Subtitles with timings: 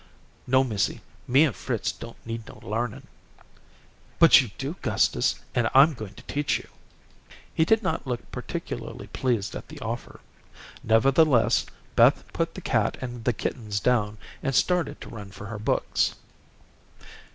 [0.47, 3.05] "No, missy; me an' Fritz don't need no larnin'."
[4.17, 6.67] "But you do, Gustus, and I'm going to teach you."
[7.53, 10.19] He did not look particularly pleased at the offer.
[10.83, 15.59] Nevertheless, Beth put the cat and the kittens down, and started to run for her
[15.59, 16.15] books.